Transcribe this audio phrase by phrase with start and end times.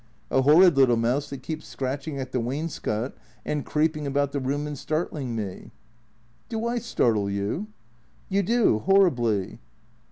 [0.31, 3.13] A horrid little mouse that keeps scratching at the wainscot
[3.45, 5.69] and creeping about the room and startling me."
[6.49, 7.67] "Do I startle you?"
[8.27, 8.79] "You do.
[8.79, 9.59] Horribly."